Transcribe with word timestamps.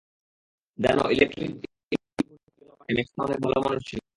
জানো, 0.79 1.03
ইলেকট্রিক 1.09 1.51
ইলভর্তি 1.91 1.95
পুলে 2.17 2.35
পড়ে 2.43 2.59
যাওয়ার 2.59 2.79
আগে 2.81 2.93
ম্যাক্স 2.95 3.11
না 3.15 3.21
অনেক 3.25 3.39
ভালো 3.43 3.57
মানুষ 3.65 3.81
ছিল। 3.89 4.01